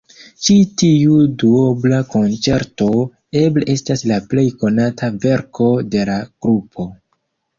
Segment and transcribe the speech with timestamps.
[0.45, 2.87] Ĉi tiu duobla konĉerto
[3.43, 6.87] eble estas la plej konata verko de la grupo.